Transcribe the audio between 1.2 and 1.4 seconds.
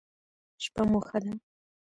ده